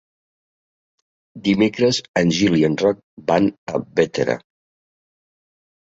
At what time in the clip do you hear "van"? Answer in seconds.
3.31-3.53